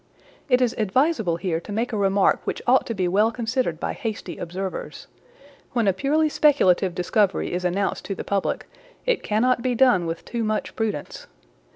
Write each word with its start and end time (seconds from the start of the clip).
It 0.49 0.61
is 0.63 0.73
advisable 0.79 1.35
here 1.35 1.59
to 1.59 1.71
make 1.71 1.93
a 1.93 1.95
remark 1.95 2.39
which 2.45 2.59
ought 2.65 2.87
to 2.87 2.95
be 2.95 3.07
well 3.07 3.31
considered 3.31 3.79
by 3.79 3.93
hasty 3.93 4.39
observers. 4.39 5.05
When 5.73 5.87
a 5.87 5.93
purely 5.93 6.27
speculative 6.27 6.95
discovery 6.95 7.53
is 7.53 7.63
announced 7.63 8.05
to 8.05 8.15
the 8.15 8.23
public, 8.23 8.65
it 9.05 9.21
cannot 9.21 9.61
be 9.61 9.75
done 9.75 10.07
with 10.07 10.25
too 10.25 10.43
much 10.43 10.75
prudence. 10.75 11.27